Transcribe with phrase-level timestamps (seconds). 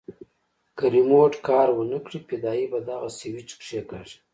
[0.77, 4.17] که ريموټ کار ونه کړي فدايي به دغه سوېچ کښېکاږي.